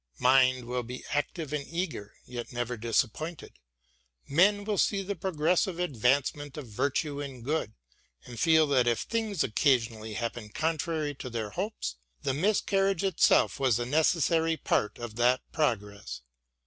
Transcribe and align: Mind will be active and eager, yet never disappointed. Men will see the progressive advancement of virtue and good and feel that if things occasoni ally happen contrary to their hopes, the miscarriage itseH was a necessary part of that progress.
Mind 0.17 0.65
will 0.65 0.81
be 0.81 1.05
active 1.11 1.53
and 1.53 1.63
eager, 1.69 2.15
yet 2.25 2.51
never 2.51 2.75
disappointed. 2.75 3.59
Men 4.27 4.63
will 4.63 4.79
see 4.79 5.03
the 5.03 5.15
progressive 5.15 5.77
advancement 5.77 6.57
of 6.57 6.65
virtue 6.67 7.21
and 7.21 7.43
good 7.45 7.73
and 8.25 8.39
feel 8.39 8.65
that 8.65 8.87
if 8.87 9.01
things 9.01 9.43
occasoni 9.43 9.91
ally 9.97 10.13
happen 10.13 10.49
contrary 10.49 11.13
to 11.13 11.29
their 11.29 11.51
hopes, 11.51 11.97
the 12.23 12.33
miscarriage 12.33 13.03
itseH 13.03 13.59
was 13.59 13.77
a 13.77 13.85
necessary 13.85 14.57
part 14.57 14.97
of 14.97 15.17
that 15.17 15.41
progress. 15.51 16.21